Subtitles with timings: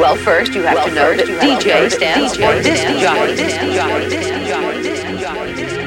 [0.00, 3.36] Well, first you have well, to know that DJ stands for disc jockey,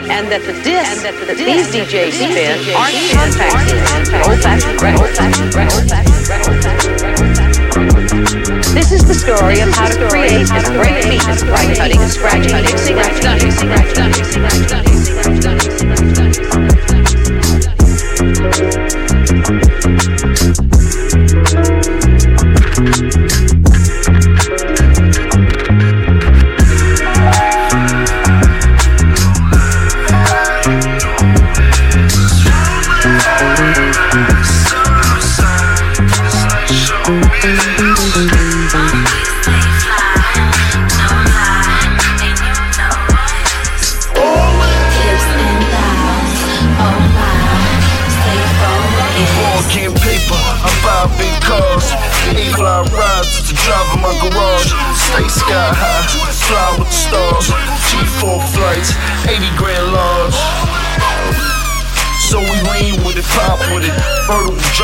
[0.08, 3.74] and that the discs that the these DJs spin are compact,
[4.30, 5.18] old-fashioned records.
[8.76, 13.00] This is the story of how to create and break beats by cutting, scratching, mixing,
[13.00, 13.50] and stunning.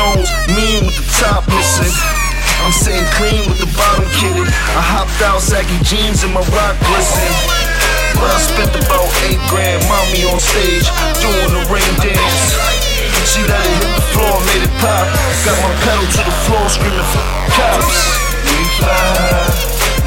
[0.00, 1.92] Jones, mean with the top missing.
[2.64, 4.48] I'm sitting clean with the bottom kitted.
[4.48, 7.28] I hopped out, saggy jeans and my rock glisten.
[8.16, 10.88] But I spent about eight grand, mommy on stage,
[11.20, 12.48] doing the rain dance.
[13.28, 15.04] She let it hit the floor, made it pop.
[15.44, 17.24] Got my pedal to the floor, screaming for
[17.60, 18.00] cops.
[18.40, 19.52] We fly,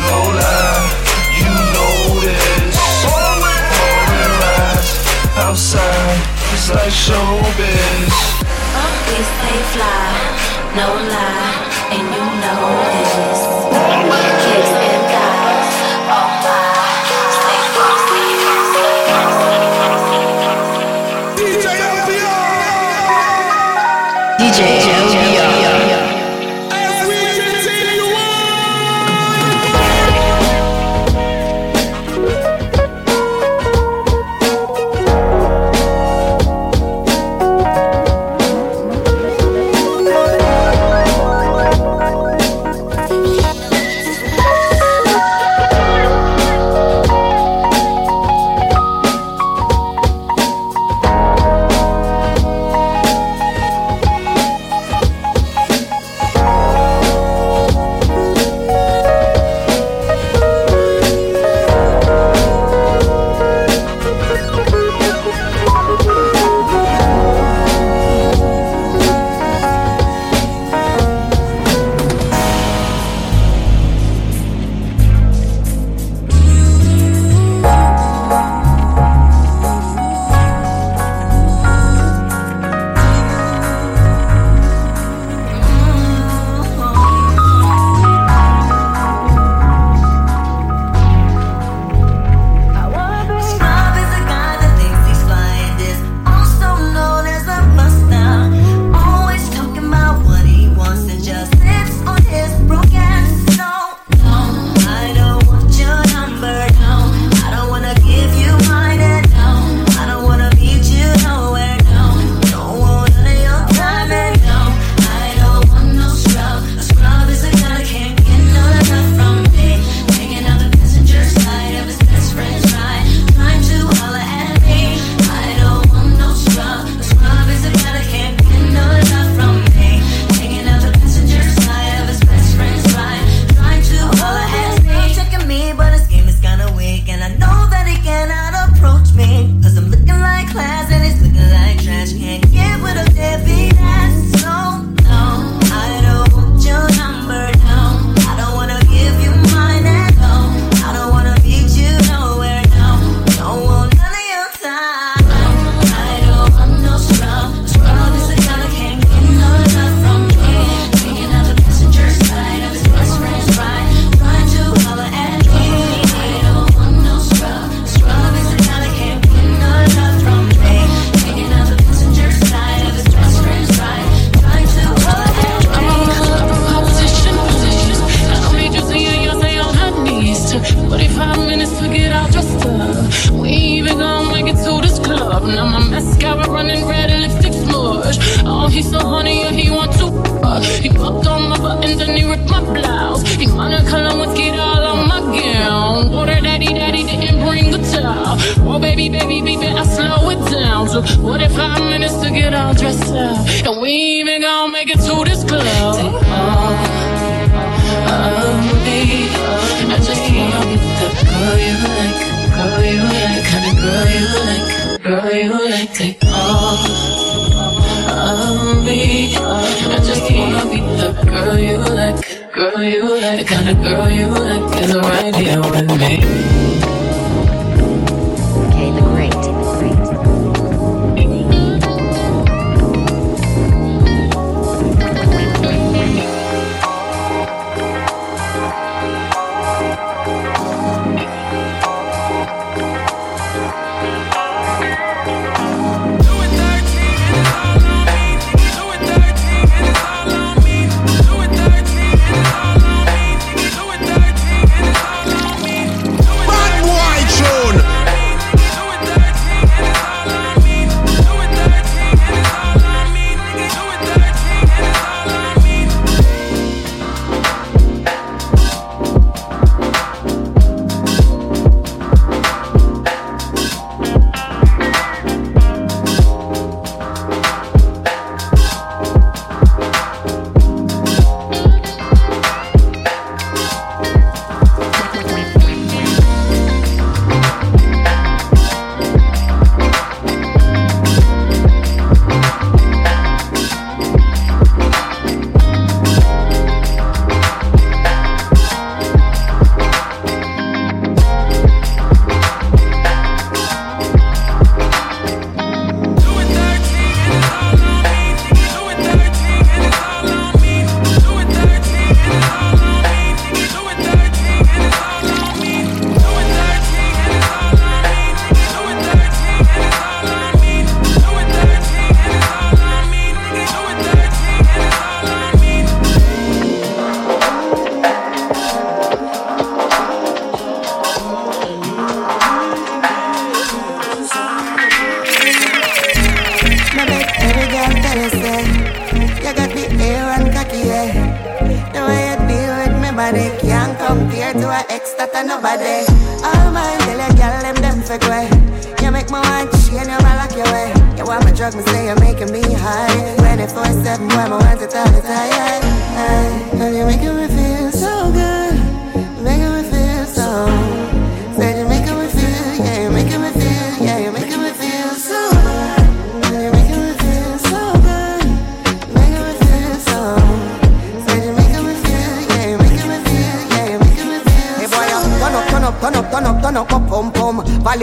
[0.09, 0.89] no lie,
[1.37, 2.81] you know this.
[3.13, 4.89] All Orange eyes
[5.37, 6.17] outside,
[6.49, 8.42] it's like showbiz
[9.15, 11.53] they fly, no lie,
[11.91, 12.92] and you know.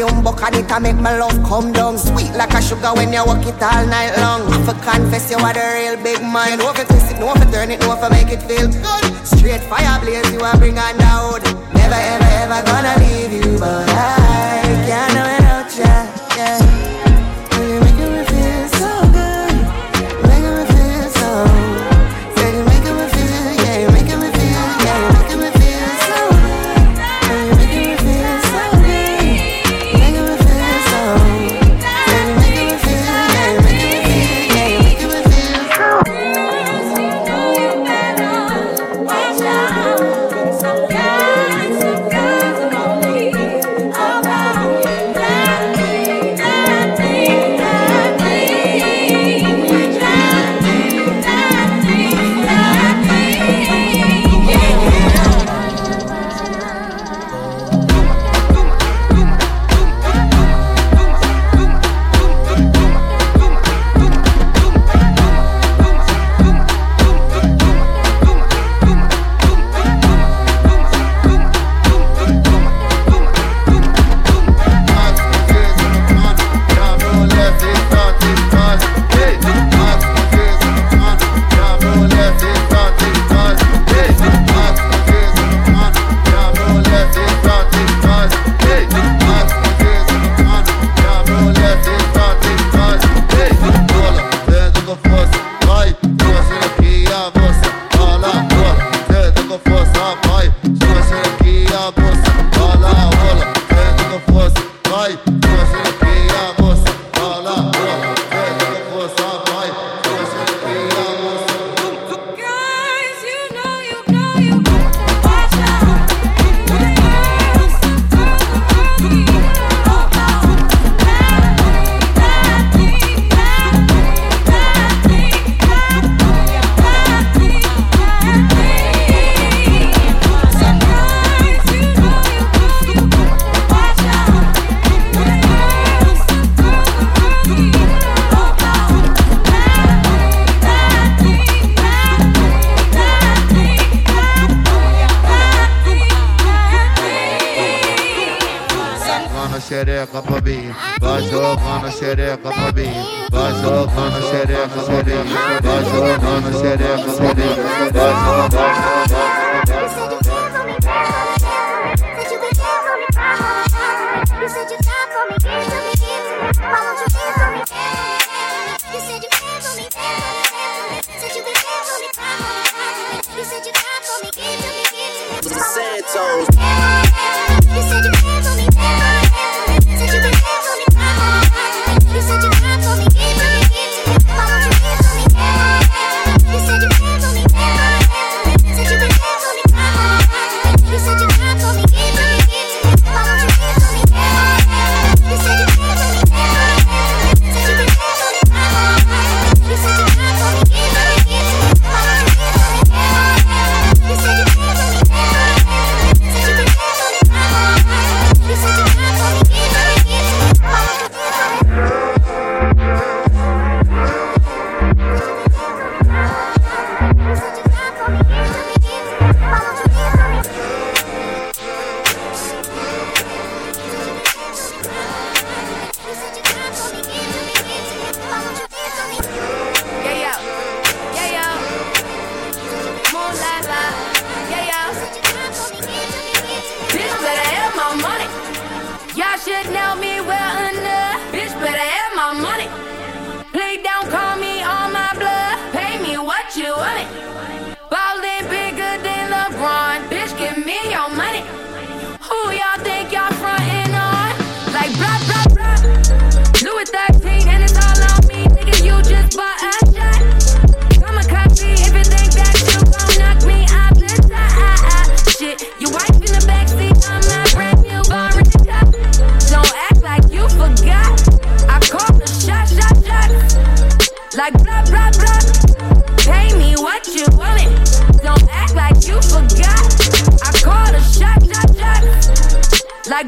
[0.00, 1.98] the humbuck and it make my love come down.
[1.98, 4.42] Sweet like a sugar when you walk it all night long.
[4.48, 6.58] If I confess you are the real big man.
[6.58, 8.68] No know if you twist it, no if turn it, no if make it feel
[8.68, 9.04] good.
[9.26, 11.42] Straight fire blaze you and bring on down.
[11.74, 15.39] Never ever ever gonna leave you but I can't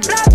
[0.02, 0.32] blah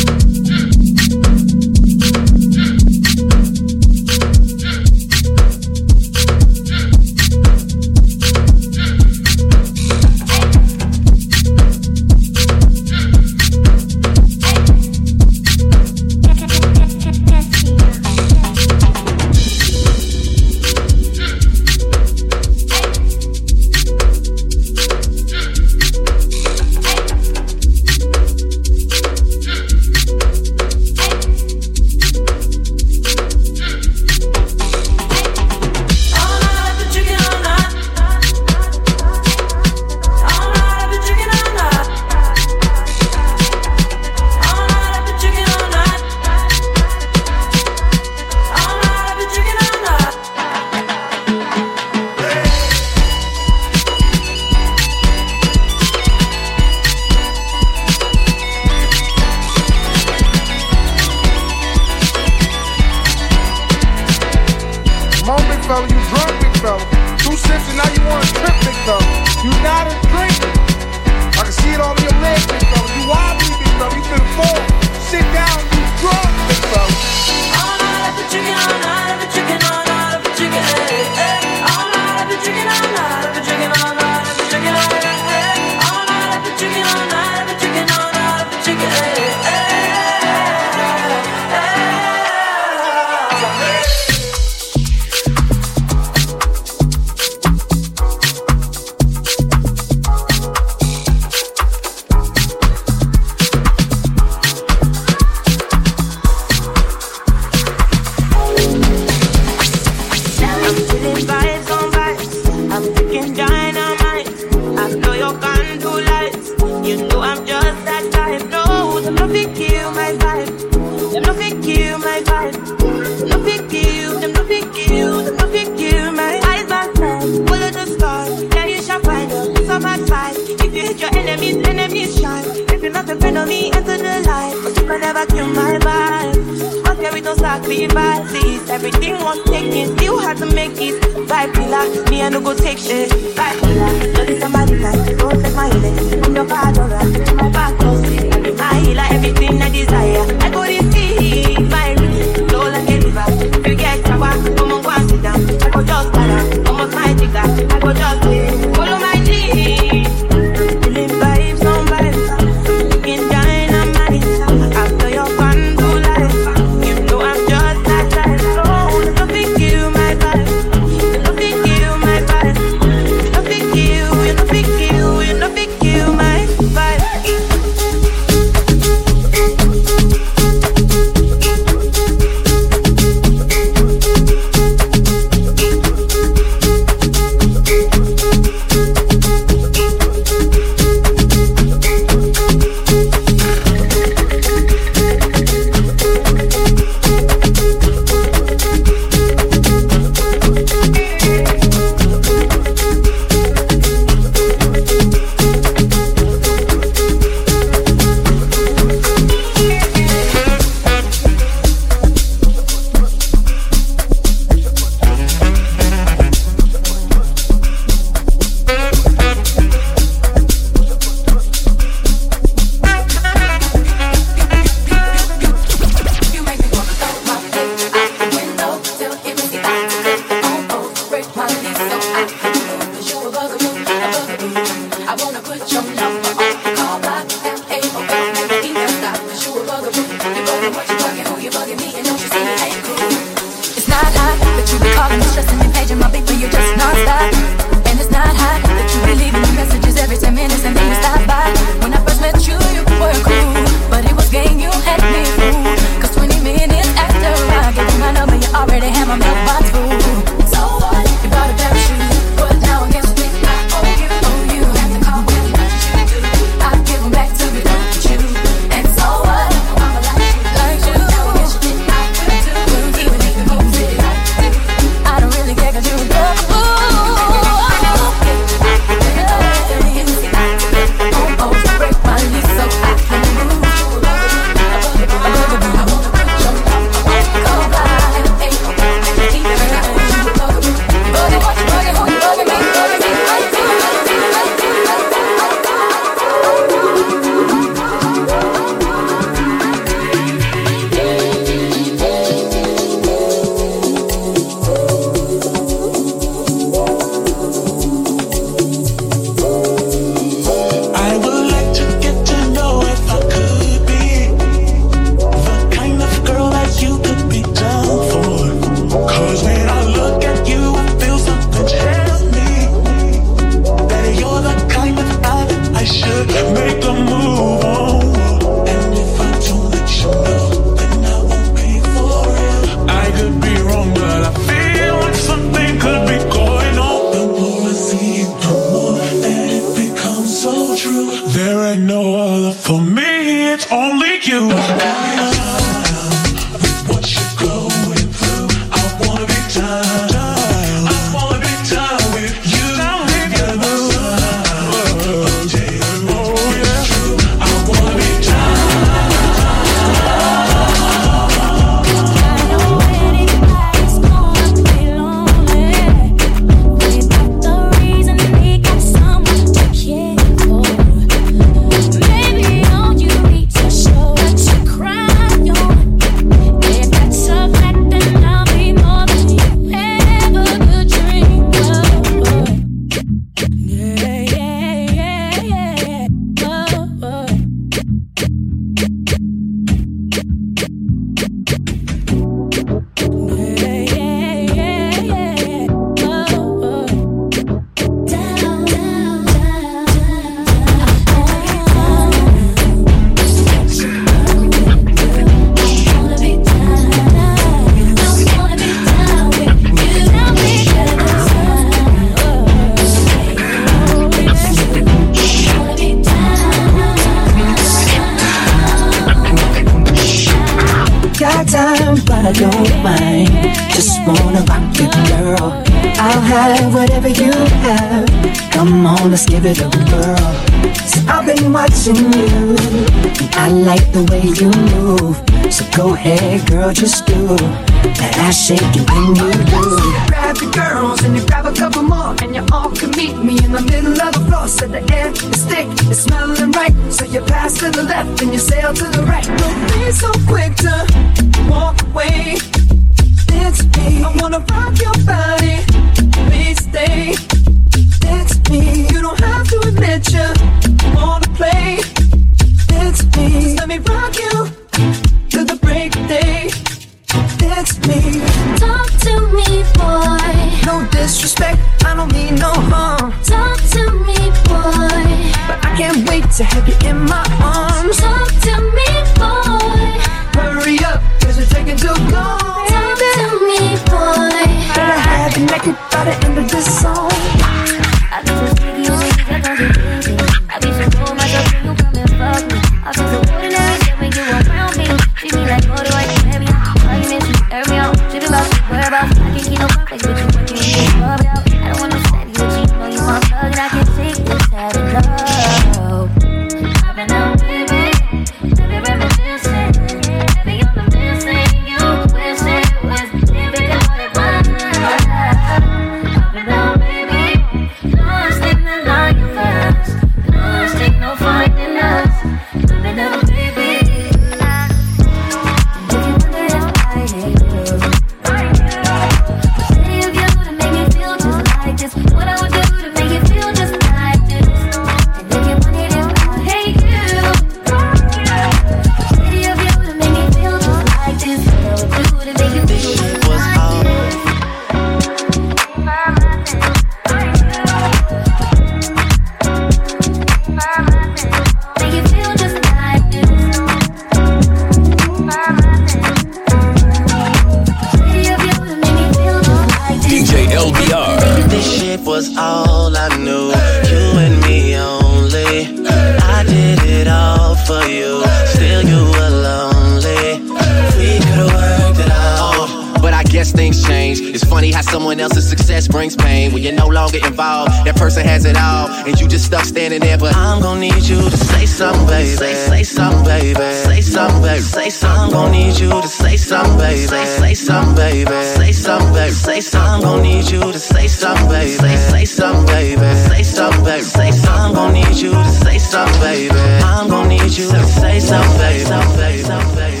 [578.31, 580.17] has it all, and you just stuck standing there.
[580.17, 582.29] But I'm gonna need you to say something, baby.
[582.29, 583.59] Say, say something, baby.
[583.87, 584.61] Say something, baby.
[584.61, 585.19] Say something.
[585.21, 587.07] I'm gonna need you to say something, baby.
[587.11, 588.31] Say, say something, baby.
[588.55, 589.31] Say something, baby.
[589.33, 589.91] Say something.
[589.91, 591.71] I'm gonna need you to say something, baby.
[591.71, 593.09] Say, say something, baby.
[593.27, 594.03] Say something, baby.
[594.03, 594.61] Say something.
[594.61, 596.59] I'm gonna need you to say something, baby.
[596.87, 598.79] I'm gonna need you to say something, baby.
[598.79, 600.00] Say something, baby.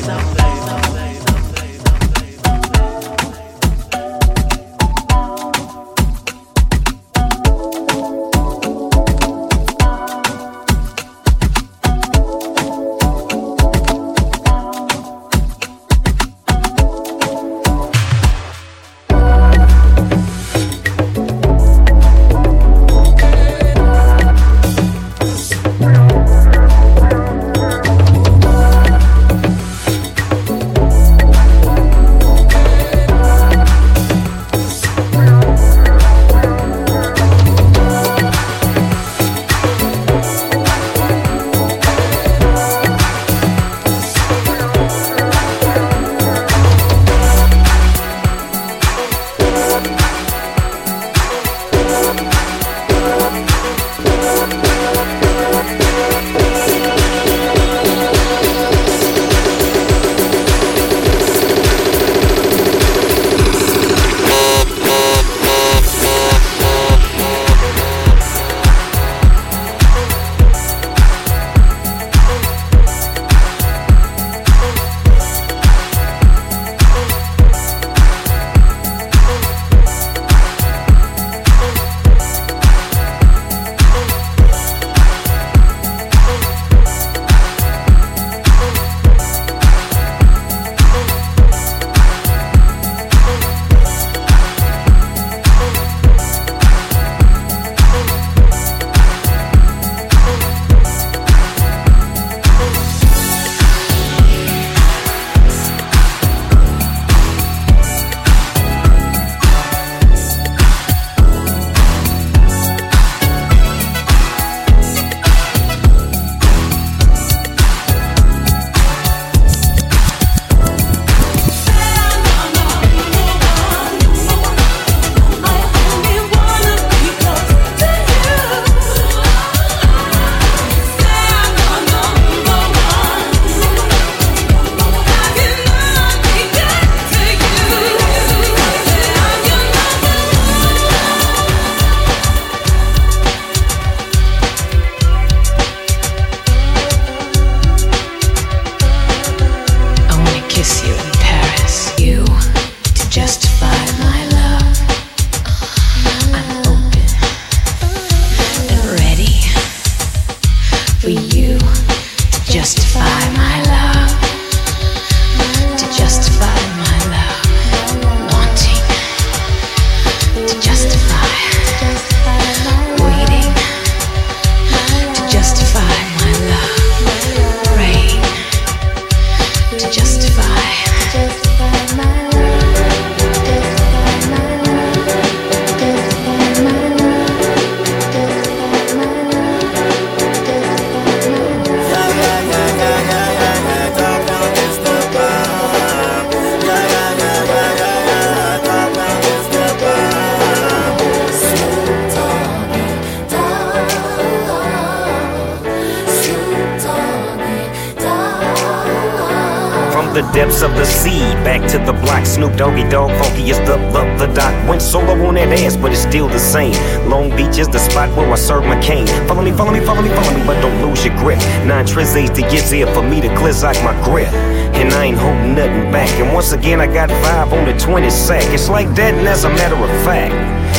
[217.71, 219.07] The spot where I serve my cane.
[219.27, 221.39] Follow me, follow me, follow me, follow me, but don't lose your grip.
[221.65, 224.31] Nine trizzies to get here for me to out my grip.
[224.73, 226.09] And I ain't holding nothing back.
[226.19, 228.43] And once again, I got five on the 20 sack.
[228.53, 230.33] It's like that, and as a matter of fact.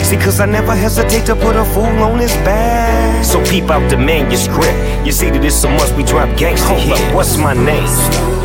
[0.07, 3.25] See, cause I never hesitate to put a fool on his back.
[3.25, 5.07] So peep out the manuscript.
[5.07, 8.42] You see that it's a must we drop gangsta Hold up, what's my name?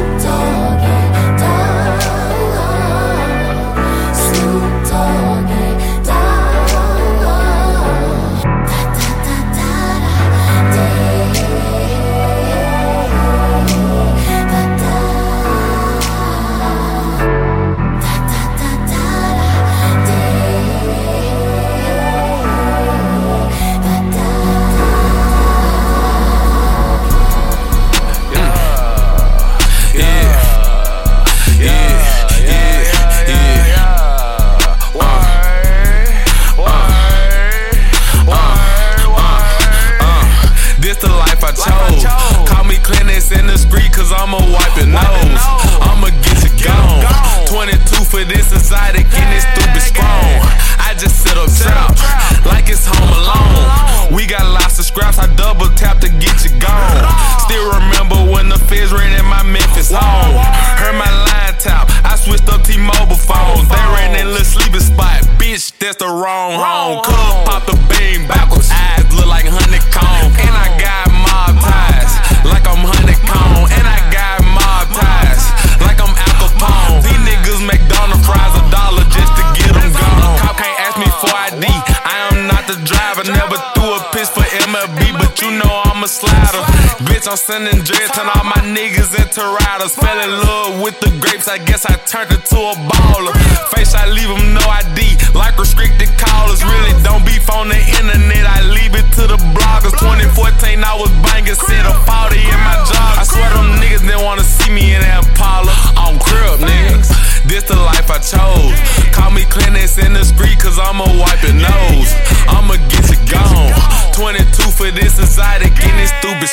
[87.95, 89.95] Turn all my niggas into riders.
[89.95, 93.31] Fell in love with the grapes, I guess I turned into a baller.
[93.71, 96.59] Face, I leave them no ID, like restricted callers.
[96.63, 99.95] Really don't beef on the internet, I leave it to the bloggers.
[100.03, 103.13] 2014, I was banging, set a 40 in my job.
[103.19, 105.71] I swear them niggas didn't wanna see me in that Impala.
[105.95, 107.07] On crib, niggas.
[107.47, 108.75] This the life I chose.
[109.15, 112.11] Call me clinics in the street, cause I'ma wipe your nose.
[112.51, 113.71] I'ma get you gone.
[114.11, 114.43] 22
[114.75, 116.49] for this exotic and stupid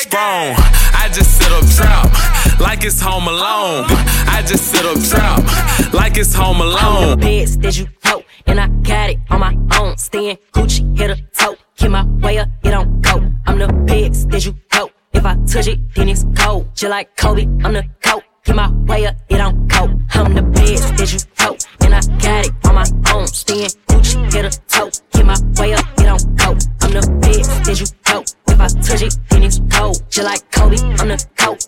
[2.85, 3.85] it's home alone.
[4.27, 7.19] I just sit up trap like it's home alone.
[7.19, 9.97] Beds that you hope, and I got it on my own.
[9.97, 11.55] Staying Gucci, hit a toe.
[11.77, 13.23] Keep my way up, it don't go.
[13.47, 14.91] I'm the pigs that you hope.
[15.13, 16.67] If I touch it, then it's cold.
[16.75, 18.23] Just like Kobe, I'm the coat.
[18.43, 19.99] Keep my way up, it don't go.
[20.11, 23.25] I'm the best that you hope, and I got it on my own.
[23.27, 24.91] Staying Gucci, hit a toe.
[25.11, 26.49] Keep my way up, it don't go.
[26.81, 28.25] I'm the best that you hope.
[28.47, 30.03] If I touch it, then it's cold.
[30.09, 31.67] Just like Kobe, I'm the coat.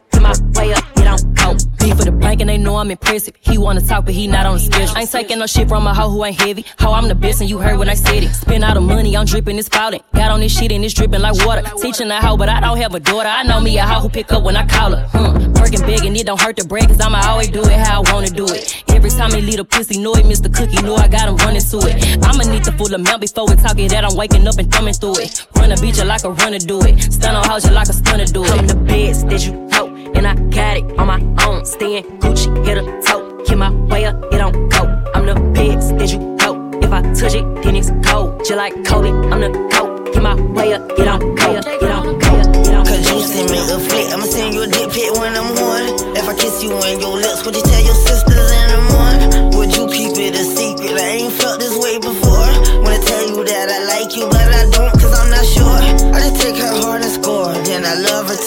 [0.56, 1.56] Way up, it don't go.
[1.80, 3.36] Be for the bank and they know I'm impressive.
[3.40, 4.96] He wanna talk, but he not on the schedule.
[4.96, 6.66] I ain't taking no shit from a hoe who ain't heavy.
[6.80, 8.34] Ho, I'm the best, and you heard when I said it.
[8.34, 10.02] Spend all the money, I'm dripping, it's spouting.
[10.14, 11.64] Got on this shit and it's dripping like water.
[11.82, 13.30] Teaching a hoe, but I don't have a daughter.
[13.30, 15.08] I know me a hoe who pick up when I call her.
[15.12, 15.54] Hmm.
[15.54, 18.14] Working big and it don't hurt the break, cause I'ma always do it how I
[18.14, 18.84] wanna do it.
[18.90, 20.54] Every time he leave a pussy, know it, Mr.
[20.54, 22.26] Cookie, know I got him running to it.
[22.26, 24.94] I'ma need the full amount before we talk it that I'm waking up and thumbing
[24.94, 25.46] through it.
[25.56, 27.14] Run a beat you like a runner do it.
[27.14, 28.52] Stun on house you like a stunner do it.
[28.52, 31.64] I'm the best that you hope, and I got it on my own.
[31.66, 33.44] Staying Gucci, hit a toe.
[33.46, 34.84] Keep my way up, it don't go.
[35.14, 36.84] I'm the best that you hope.
[36.84, 38.40] If I touch it, then it's cold.
[38.40, 40.14] Just like Kobe, I'm the coat.
[40.14, 41.56] Keep my way up, it don't go.
[41.56, 42.84] It don't go.
[42.84, 46.18] Cause you send me a flick, I'ma send you a dick pic when I'm on.
[46.18, 48.37] If I kiss you on your lips, would you tell your sisters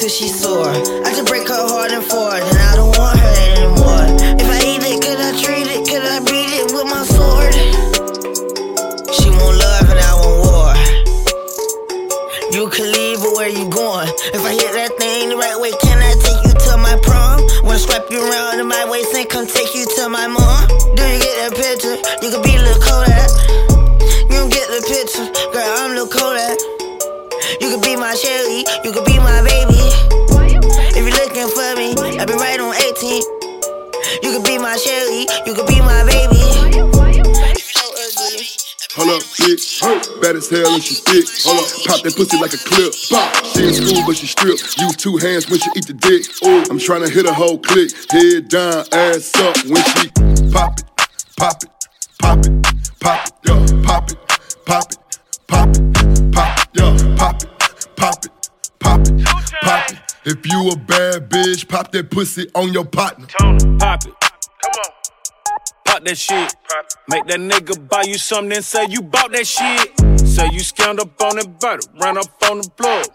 [0.01, 0.72] till she's sore.
[1.05, 4.09] I just break her heart and four, then I don't want her anymore.
[4.40, 5.84] If I eat it, could I treat it?
[5.84, 7.53] Could I beat it with my sword?
[9.12, 10.72] She want love and I want war.
[12.48, 14.09] You can leave, but where you going?
[14.32, 17.44] If I hit that thing the right way, can I take you to my prom?
[17.61, 20.64] Wanna strap you around in my waist and come take you to my mom?
[20.96, 22.01] Do you get that picture?
[22.24, 23.28] You could be Lil Kodak.
[24.32, 25.68] You don't get the picture, girl.
[25.76, 26.57] I'm Lil Kodak.
[27.61, 29.69] You could be my Shelly, you could be my baby.
[34.61, 36.36] My Shelly, you could be my baby.
[38.92, 40.20] Hold up, bitch.
[40.20, 41.24] Bad as hell and she thick.
[41.44, 42.92] Hold up, pop that pussy like a clip.
[43.08, 43.44] Pop.
[43.46, 44.58] She in school, but she strip.
[44.78, 46.26] Use two hands when she eat the dick.
[46.44, 47.90] Ooh, I'm trying to hit a whole click.
[48.11, 50.11] Head down, ass up when she
[50.50, 50.84] pop it,
[51.36, 51.70] pop it,
[52.20, 52.52] pop it,
[53.00, 54.18] pop it, yo, pop it,
[54.66, 54.98] pop it,
[55.46, 57.48] pop it, pop it, yo, pop it,
[57.96, 58.30] pop it,
[58.80, 59.26] Pop it,
[59.62, 59.98] pop it.
[60.24, 63.26] If you a bad bitch, pop that pussy on your partner.
[63.78, 64.19] Pop it.
[64.62, 64.92] Come on.
[65.84, 66.54] Pop that shit.
[66.68, 66.86] Pop.
[67.08, 69.98] Make that nigga buy you something and say you bought that shit.
[70.20, 73.06] Say you scammed up on that butter, ran up on the plug.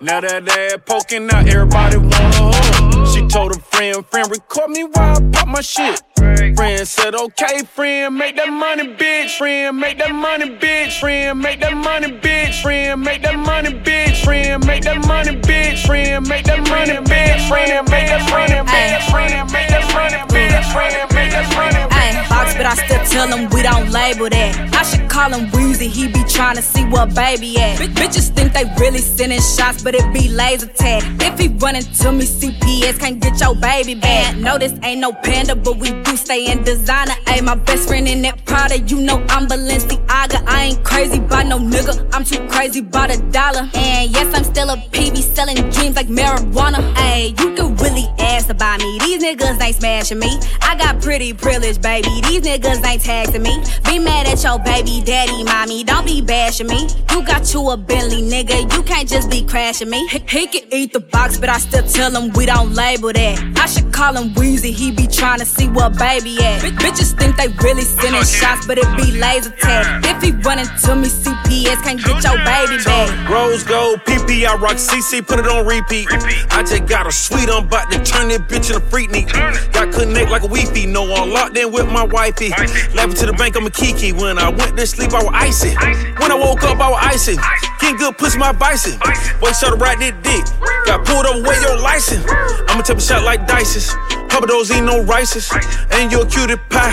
[0.00, 3.06] Now that ass poking out, everybody wanna hug.
[3.14, 6.02] She told a friend, friend, record me while I pop my shit.
[6.16, 9.38] Friend said, okay, friend, make that money, bitch.
[9.38, 10.98] Friend, make that money, bitch.
[10.98, 12.62] Friend, make that money, bitch.
[12.62, 14.24] Friend, make that money, bitch.
[14.24, 15.86] Friend, make that money, bitch.
[15.86, 17.48] Friend, make that money, bitch.
[17.48, 19.10] Friend, make that money, bitch.
[19.10, 20.33] Friend, make that money, bitch.
[20.72, 22.22] Friend, make that money, bitch.
[22.22, 24.74] Ayy, box, but I still tell him we don't label that.
[24.74, 27.78] I should call him Weezy, he be trying to see what baby at.
[27.78, 31.02] Bitch- Bitches think they really sending shots, but it be laser tag.
[31.22, 34.36] If he running to me, CPS can't get your baby back.
[34.36, 37.14] No, this ain't no panda, but we do stay in designer.
[37.26, 40.42] Ayy, my best friend in that Prada, you know I'm Balenciaga.
[40.46, 43.68] I ain't crazy by no nigga, I'm too crazy by the dollar.
[43.74, 46.80] And yes, I'm still a PB selling dreams like marijuana.
[46.94, 48.98] Ayy, you can really ask about me.
[49.00, 50.38] These niggas ain't smashing me.
[50.62, 52.08] I got pretty privilege, baby.
[52.22, 53.62] These niggas ain't taxing me.
[53.84, 55.84] Be mad at your baby daddy, mommy.
[55.84, 56.88] Don't be bashing me.
[57.10, 58.72] You got you a Bentley, nigga.
[58.74, 60.06] You can't just be crashing me.
[60.08, 63.58] He, he can eat the box, but I still tell him we don't label that.
[63.58, 64.72] I should call him Weezy.
[64.72, 66.60] He be trying to see what baby at.
[66.62, 70.04] Bitch- bitches think they really sending shots, but it be laser tag.
[70.04, 73.30] If he running to me, CPS can't get your baby back.
[73.30, 76.06] Rose gold, PP, I rock CC, put it on repeat.
[76.50, 79.32] I just got a sweet, I'm about to turn this bitch in a freak neat.
[79.72, 82.50] Got connect like a Wi-Fi, no I'm locked in with my wifey.
[82.50, 84.10] Laughing to the bank, I'm a kiki.
[84.10, 85.76] When I went to sleep, I was icy.
[86.18, 87.36] When I woke up, I was icy.
[87.80, 88.98] Getting good, push my bison.
[89.38, 90.44] Boy, shut up right that dick.
[90.86, 92.26] Got pulled over with your license.
[92.66, 93.94] I'ma take a shot like dices.
[94.34, 95.48] Papa those ain't no rices.
[95.92, 96.90] And you a cutie pie.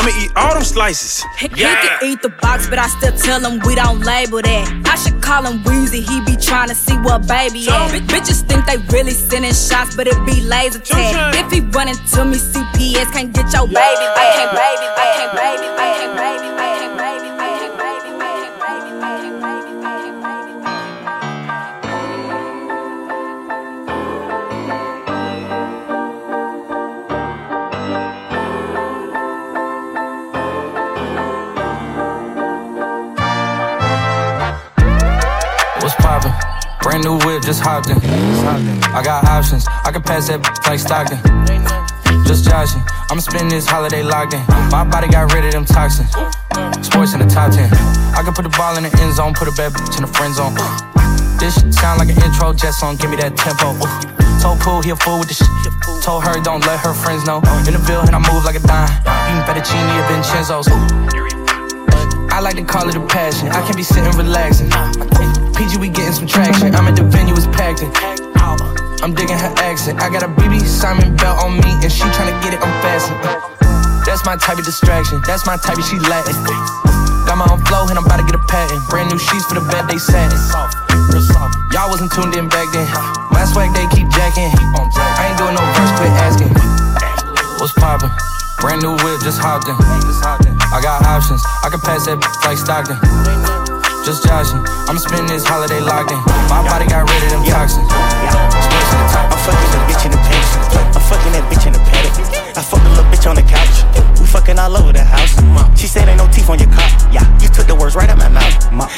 [0.00, 1.22] I'ma eat all them slices.
[1.38, 4.64] He, he can eat the box, but I still tell him we don't label that.
[4.86, 7.90] I should call him Weezy, he be trying to see what baby at.
[7.92, 11.34] Bitch- bitches think they really sending shots, but it be laser tag.
[11.36, 14.16] If he running to me, CPS can't get your baby back.
[14.16, 15.99] I can't baby, I can't baby, I can't baby, I
[36.82, 37.98] Brand new whip, just hopped in.
[38.94, 41.18] I got options, I can pass that like Stockton.
[42.24, 44.40] Just joshing, I'ma spend this holiday locked in.
[44.70, 46.10] My body got rid of them toxins.
[46.80, 47.68] Sports in the top 10.
[48.16, 50.12] I can put the ball in the end zone, put a bad bitch in the
[50.12, 50.54] friend zone.
[51.38, 53.76] This shit sound like an intro jet song, give me that tempo.
[54.40, 55.48] Told Pool he a fool with the shit.
[56.02, 57.44] Told her don't let her friends know.
[57.68, 58.88] In the Ville and I move like a dime.
[59.28, 61.39] Eating fettuccine at Vincenzo's.
[62.30, 63.48] I like to call it a passion.
[63.48, 64.70] I can't be sitting relaxing.
[65.54, 66.74] PG, we getting some traction.
[66.74, 67.90] I'm at the venue, it's packed in.
[69.02, 70.00] I'm digging her accent.
[70.00, 73.20] I got a BB Simon belt on me, and she tryna get it unfastened.
[74.06, 75.20] That's my type of distraction.
[75.26, 76.36] That's my type of she Latin.
[77.26, 78.80] Got my own flow, and I'm about to get a patent.
[78.88, 80.36] Brand new sheets for the bed, they satin.
[80.38, 80.76] Soft,
[81.12, 81.56] real soft.
[81.72, 82.88] Y'all wasn't tuned in back then.
[83.32, 84.48] My swag, they keep jacking.
[84.48, 86.52] I ain't doing no verse, quit asking.
[87.60, 88.10] What's poppin'?
[88.60, 89.76] Brand new whip, just hopped in.
[90.70, 92.94] I got options, I can pass that like Stockton.
[94.06, 96.20] Just joshing, I'ma spend this holiday locked in.
[96.46, 97.90] My body got rid of them toxins.
[97.90, 100.50] I'm fucking that bitch in the pants.
[100.94, 102.14] I'm fucking that bitch in the paddock.
[102.54, 103.82] I fucked a little bitch on the couch.
[104.30, 105.34] Fucking all over the house.
[105.78, 106.86] She said ain't no teeth on your cock.
[107.10, 108.54] Yeah, you took the words right out my mouth.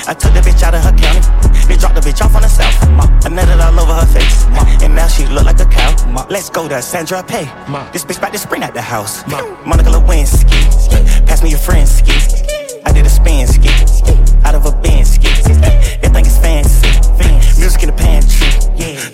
[0.06, 1.24] I took the bitch out of her county.
[1.66, 2.76] They dropped the bitch off on the south.
[3.24, 4.44] I nutted all over her face.
[4.82, 6.26] And now she look like a cow.
[6.28, 7.48] Let's go to Sandra Pay.
[7.92, 9.26] This bitch about to spring out the house.
[9.64, 10.52] Monica Lewinsky.
[11.26, 12.12] Pass me your friend ski.
[12.84, 13.70] I did a spin ski.
[14.44, 15.28] Out of a bin ski.
[16.04, 16.88] Everything is fancy.
[17.58, 18.52] Music in the pantry.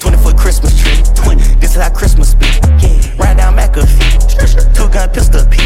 [0.00, 0.98] 20 foot Christmas tree.
[1.60, 2.46] This is how Christmas be.
[3.18, 4.74] Ride down McAfee.
[4.74, 5.58] Two gun pistol P.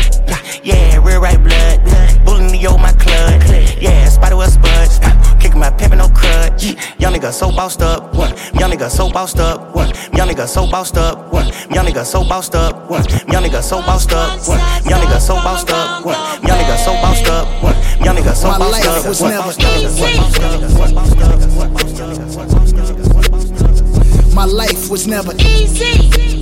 [0.63, 1.81] Yeah, real right blood.
[2.25, 3.43] Bullying the old my club.
[3.81, 5.01] Yeah, spider was buds.
[5.41, 6.63] Kicking my pimpin' no crud.
[7.01, 8.15] Young nigga so bossed up.
[8.15, 8.31] One.
[8.55, 9.75] Young nigga so bossed up.
[9.75, 9.89] One.
[10.15, 11.33] Young nigga so bossed up.
[11.33, 11.49] One.
[11.75, 12.89] Young nigga so bossed up.
[12.89, 13.05] One.
[13.29, 14.47] Young nigga so bossed up.
[14.47, 14.61] One.
[14.89, 16.05] Young nigga so bossed up.
[16.05, 16.15] One.
[16.47, 17.63] Young nigga so bossed up.
[17.63, 17.75] One.
[18.05, 19.07] Young nigga so bossed life up.
[19.09, 19.31] was One.
[19.31, 19.53] never
[24.35, 26.42] My life was never easy.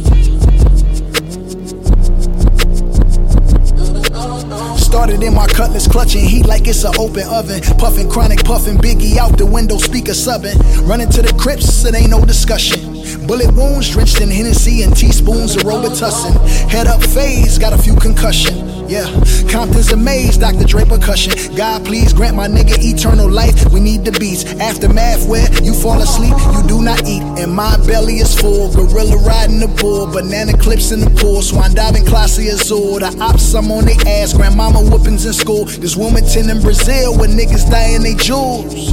[4.91, 7.61] Started in my cutlass, clutching heat like it's an open oven.
[7.79, 10.59] Puffing chronic, puffing Biggie out the window, speaker subbing.
[10.85, 13.00] Running to the Crips, it ain't no discussion.
[13.27, 16.35] Bullet wounds drenched in Hennessy and teaspoons of Robitussin.
[16.69, 18.71] Head up phase, got a few concussion.
[18.91, 19.07] Yeah,
[19.49, 20.65] Compton's amazed, Dr.
[20.65, 21.55] Dre percussion.
[21.55, 23.55] God, please grant my nigga eternal life.
[23.73, 24.45] We need the beats.
[24.59, 27.23] Aftermath where you fall asleep, you do not eat.
[27.39, 28.75] And my belly is full.
[28.75, 31.41] Gorilla riding the bull, banana clips in the pool.
[31.41, 32.99] Swan diving, Clase Azul.
[32.99, 34.33] The ops, I'm on they ass.
[34.33, 35.67] Grandmama whoopings in school.
[35.67, 38.91] This Wilmington in Brazil where niggas dying they jewels.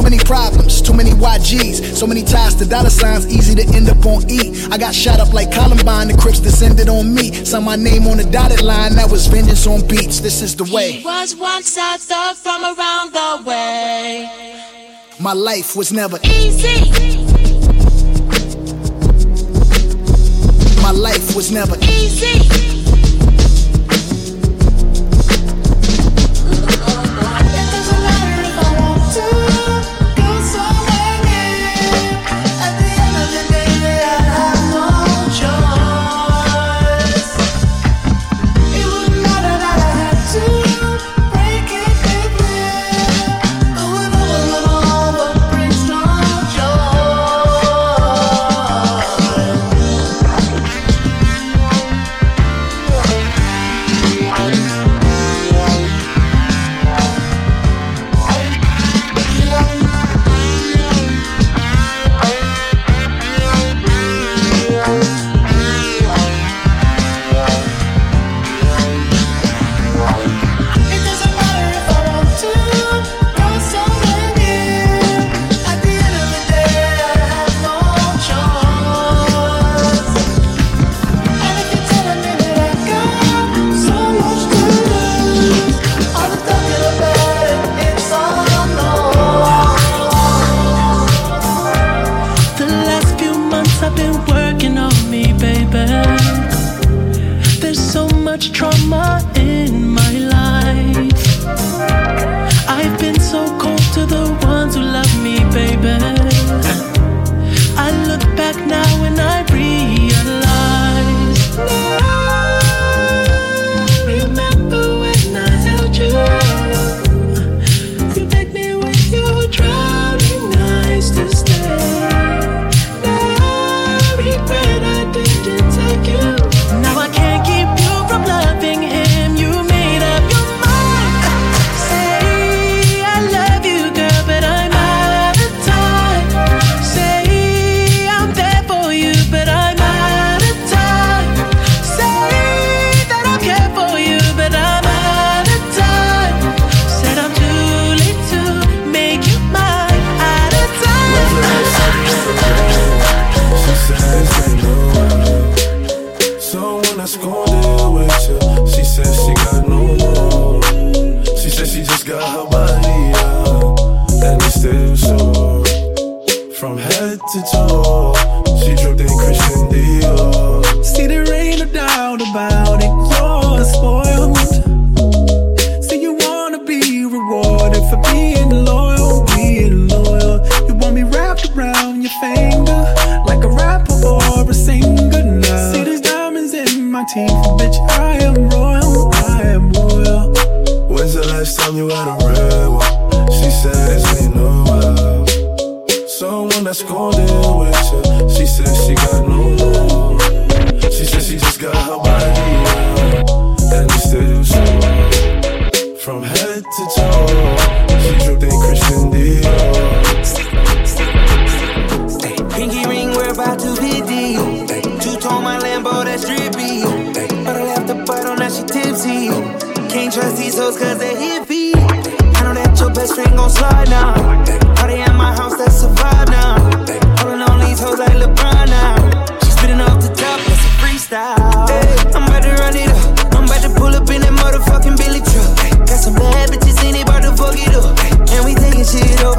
[0.00, 1.94] Too many problems, too many YGs.
[1.94, 4.64] So many ties to dollar signs, easy to end up on E.
[4.70, 7.44] I got shot up like Columbine, the Crips descended on me.
[7.44, 10.20] Saw my name on the dotted line, that was vengeance on beats.
[10.20, 10.92] This is the way.
[10.92, 14.62] He Was once a thug from around the way.
[15.20, 16.80] My life was never Easy.
[20.80, 22.69] My life was never Easy.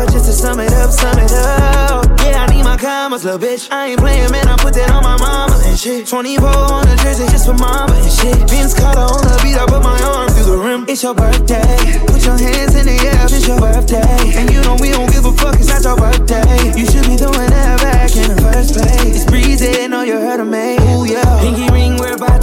[0.09, 2.05] Just to sum it up, sum it up.
[2.21, 3.71] Yeah, I need my commas, little bitch.
[3.71, 6.07] I ain't playing, man, I put that on my mama and shit.
[6.07, 8.37] 24 on the jersey just for mama and shit.
[8.49, 10.85] Vince Carter on the beat, I put my arm through the rim.
[10.87, 11.77] It's your birthday.
[12.07, 14.39] Put your hands in the air, it's your birthday.
[14.39, 16.73] And you know we don't give a fuck, it's not your birthday.
[16.73, 19.15] You should be throwing that back in the first place.
[19.15, 20.77] It's breezy, know you heard of me.
[20.95, 21.25] Ooh, yeah.
[21.41, 22.40] Pinky ring, we're about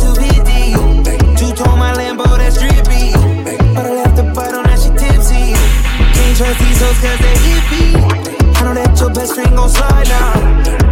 [6.57, 7.85] these hoes cause they hit me.
[8.57, 10.33] I know that your best friend gon' slide now.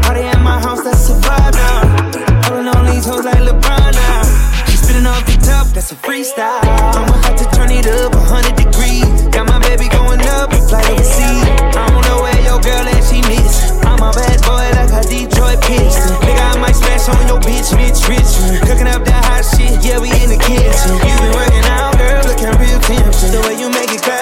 [0.05, 2.45] Party at my house, that's a vibe now.
[2.45, 4.23] Pulling on these hoes like LeBron now.
[4.69, 6.61] She Spinning off the top, that's a freestyle.
[6.61, 9.09] I'ma have to turn it up 100 degrees.
[9.33, 11.49] Got my baby going up, fly overseas.
[11.73, 13.73] I don't know where your girl at, she needs.
[13.89, 16.21] I'm a bad boy like a Detroit Piston.
[16.21, 18.61] Nigga, I might smash on your bitch, bitch, Richmond.
[18.69, 21.01] Cooking up that hot shit, yeah, we in the kitchen.
[21.01, 23.33] You been working out, girl, looking real tempting.
[23.33, 24.16] The way you make it clap.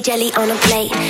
[0.00, 1.09] Jelly, on a plate.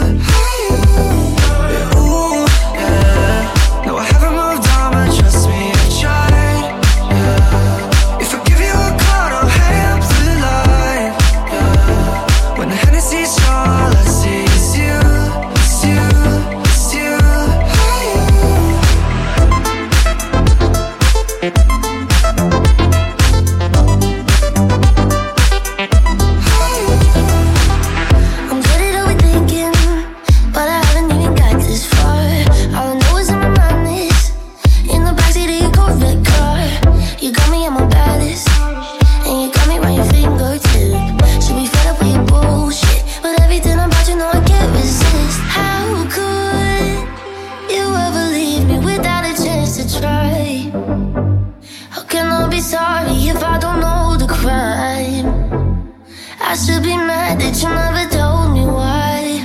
[56.51, 59.39] I should be mad that you never told me why.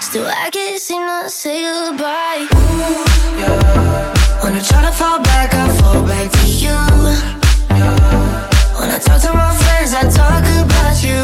[0.00, 2.42] Still, I can't seem to say goodbye.
[2.50, 4.42] Ooh, yeah.
[4.42, 6.74] When I try to fall back, I fall back to you.
[7.70, 8.50] Yeah.
[8.80, 11.22] When I talk to my friends, I talk about you.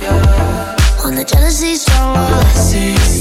[0.00, 1.04] Yeah.
[1.04, 3.11] When the jealousy's strong, all I see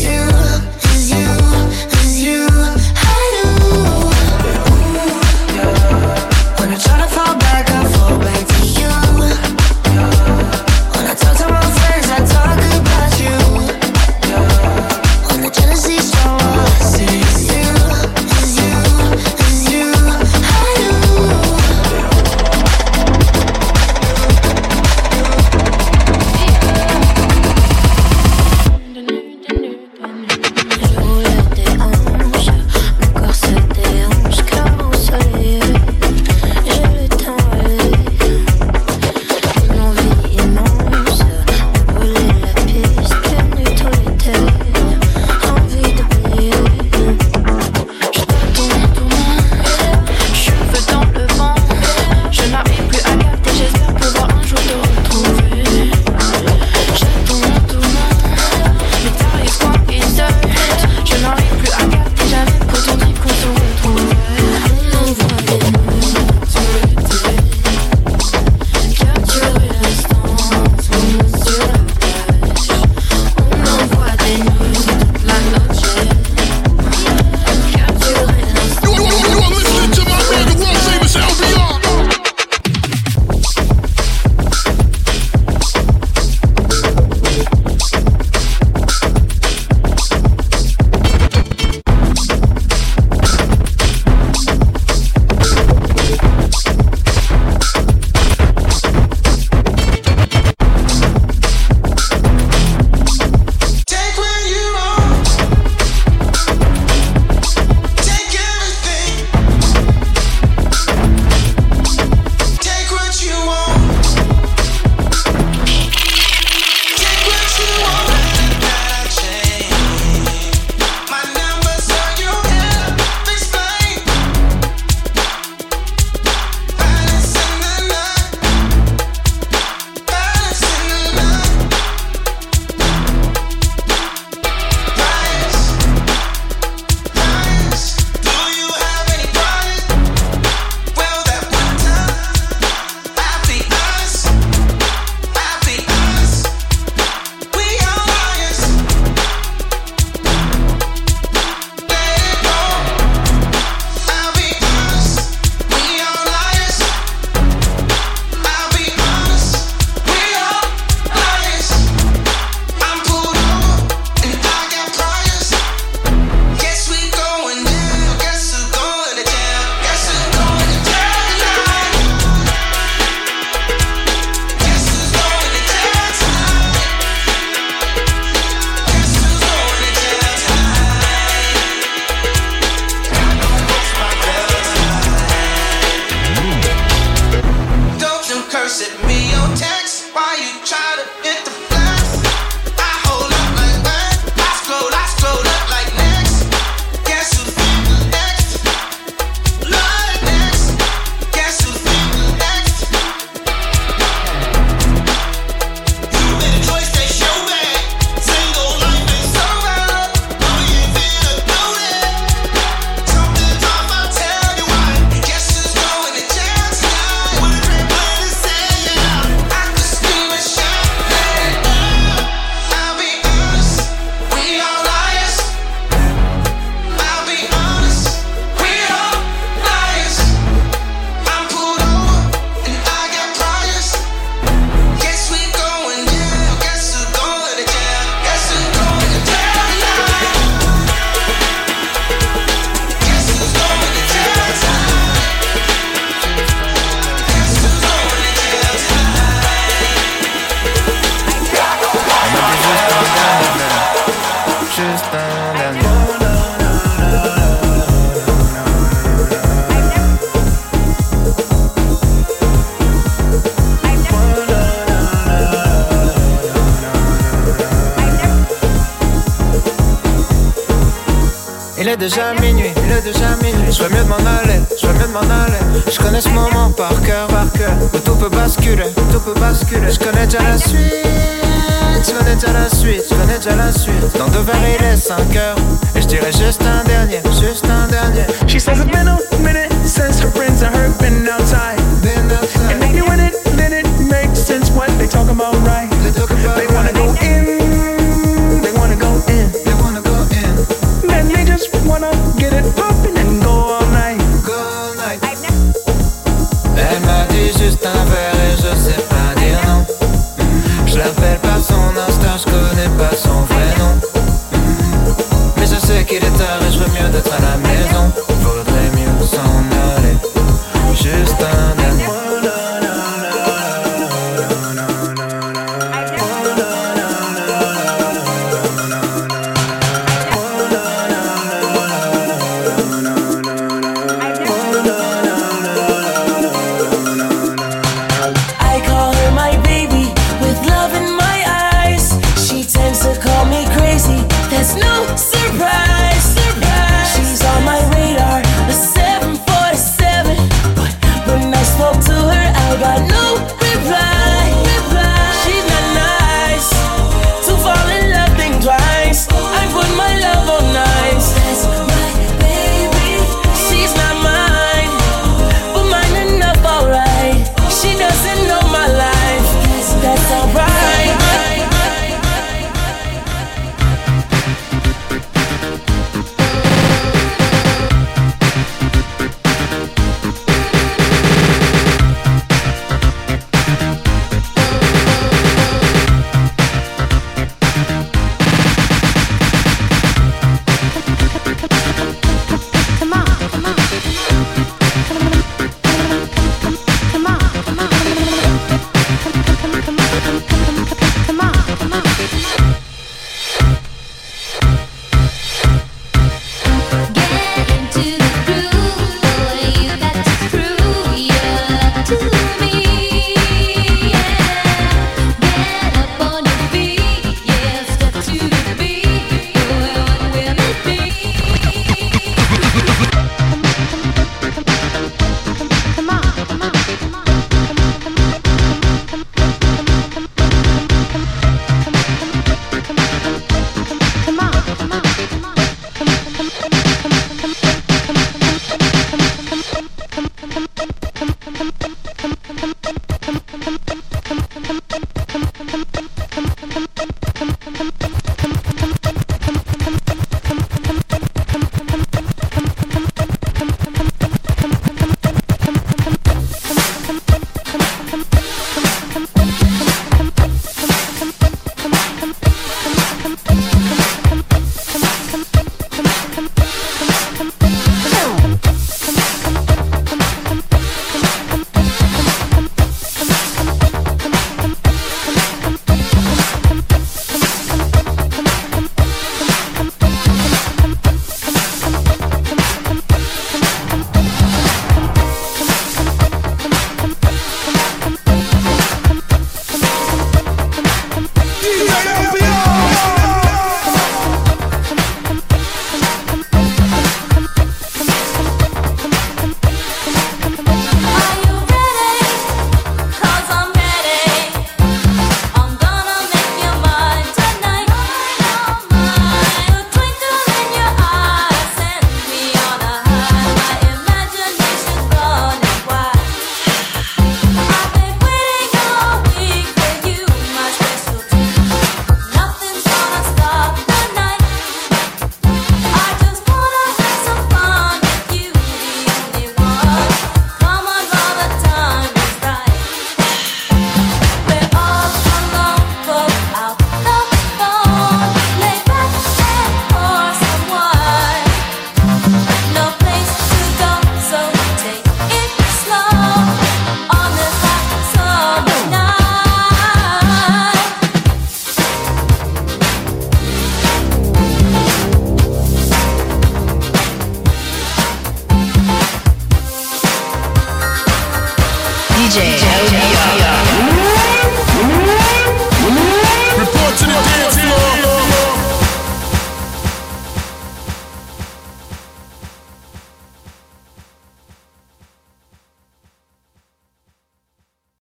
[459.22, 459.51] DJ